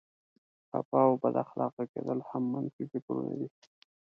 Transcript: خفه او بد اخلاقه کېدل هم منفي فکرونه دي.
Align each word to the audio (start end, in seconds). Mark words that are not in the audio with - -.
خفه 0.69 0.97
او 1.07 1.13
بد 1.23 1.35
اخلاقه 1.45 1.83
کېدل 1.93 2.19
هم 2.29 2.43
منفي 2.53 2.83
فکرونه 2.91 3.33
دي. 3.39 3.47